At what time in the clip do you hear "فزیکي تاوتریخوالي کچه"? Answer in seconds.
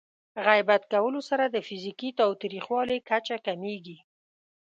1.67-3.37